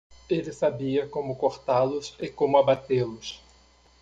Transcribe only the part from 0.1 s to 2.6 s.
Ele sabia como cortá-los e como